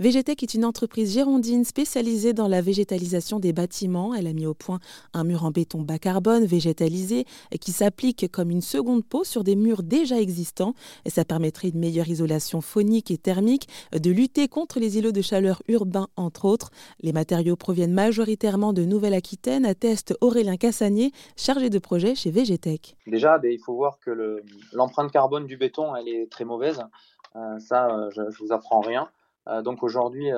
[0.00, 4.14] Végétech est une entreprise girondine spécialisée dans la végétalisation des bâtiments.
[4.14, 4.80] Elle a mis au point
[5.12, 7.26] un mur en béton bas carbone végétalisé
[7.60, 10.72] qui s'applique comme une seconde peau sur des murs déjà existants.
[11.04, 15.20] Et ça permettrait une meilleure isolation phonique et thermique, de lutter contre les îlots de
[15.20, 16.70] chaleur urbains entre autres.
[17.02, 22.96] Les matériaux proviennent majoritairement de Nouvelle-Aquitaine, atteste Aurélien Cassanier, chargé de projet chez Végétech.
[23.06, 24.40] Déjà, ben, il faut voir que
[24.72, 26.82] l'empreinte carbone du béton, elle est très mauvaise.
[27.36, 29.10] Euh, ça, euh, je, ne vous apprends rien.
[29.48, 30.28] Euh, donc aujourd'hui,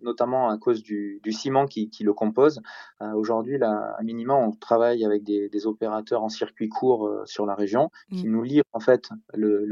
[0.00, 2.60] notamment à cause du, ciment qui, le compose,
[3.00, 8.26] aujourd'hui, à minima, on travaille avec des, opérateurs en circuit court sur la région qui
[8.26, 8.30] mmh.
[8.30, 9.66] nous livrent en fait le,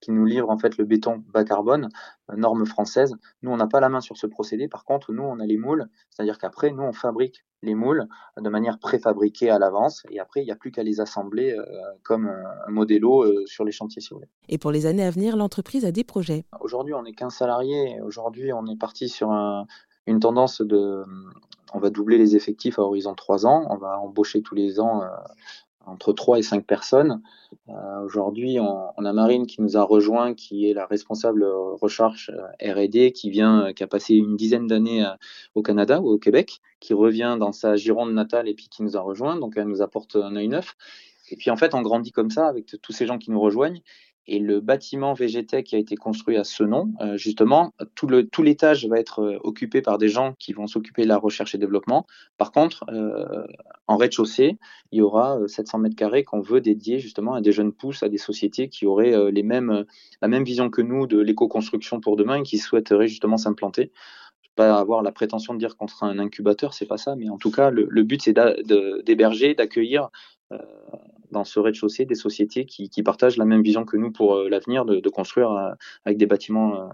[0.00, 1.88] qui nous livrent en fait le béton bas carbone,
[2.36, 3.14] norme française.
[3.42, 4.68] Nous, on n'a pas la main sur ce procédé.
[4.68, 8.48] Par contre, nous, on a les moules, c'est-à-dire qu'après, nous, on fabrique les moules de
[8.48, 11.64] manière préfabriquée à l'avance et après il n'y a plus qu'à les assembler euh,
[12.02, 14.28] comme un modélo euh, sur les chantiers si vous voulez.
[14.48, 16.44] Et pour les années à venir, l'entreprise a des projets.
[16.60, 19.30] Aujourd'hui on est 15 salariés, aujourd'hui on est parti sur
[20.06, 21.04] une tendance de
[21.72, 25.02] on va doubler les effectifs à horizon 3 ans, on va embaucher tous les ans
[25.02, 25.08] euh,
[25.86, 27.22] entre 3 et 5 personnes.
[27.70, 32.74] Euh, aujourd'hui, on, a Marine qui nous a rejoint, qui est la responsable recherche euh,
[32.74, 35.04] R&D, qui vient, euh, qui a passé une dizaine d'années
[35.54, 38.96] au Canada ou au Québec, qui revient dans sa Gironde natale et puis qui nous
[38.96, 39.36] a rejoint.
[39.36, 40.76] Donc, elle nous apporte un œil neuf.
[41.30, 43.82] Et puis, en fait, on grandit comme ça avec tous ces gens qui nous rejoignent.
[44.26, 48.06] Et le bâtiment VGTech qui a été construit à ce nom, euh, justement, tout,
[48.42, 51.58] l'étage va être euh, occupé par des gens qui vont s'occuper de la recherche et
[51.58, 52.06] développement.
[52.36, 53.44] Par contre, euh,
[53.86, 54.58] en rez-de-chaussée,
[54.92, 58.08] il y aura 700 mètres carrés qu'on veut dédier justement à des jeunes pousses, à
[58.08, 59.42] des sociétés qui auraient la
[60.28, 63.90] même vision que nous de l'éco-construction pour demain et qui souhaiteraient justement s'implanter
[64.56, 67.38] pas avoir la prétention de dire qu'on sera un incubateur, c'est pas ça, mais en
[67.38, 68.34] tout cas, le, but c'est
[69.04, 70.10] d'héberger, d'accueillir
[71.30, 74.84] dans ce rez-de-chaussée des sociétés qui, partagent la même vision que nous pour euh, l'avenir
[74.84, 75.70] de, construire euh,
[76.04, 76.86] avec des bâtiments euh,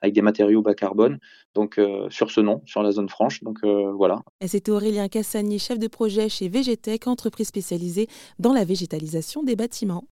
[0.00, 1.18] avec des matériaux bas carbone.
[1.54, 3.42] Donc sur ce nom, sur la zone franche.
[3.42, 4.20] Donc voilà.
[4.46, 10.00] C'était Aurélien Cassani, chef de projet chez Végétech, entreprise spécialisée dans la végétalisation des bâtiments.